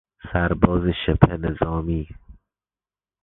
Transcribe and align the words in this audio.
سرباز 0.33 0.83
شبه 1.05 1.37
نظامی 1.37 2.07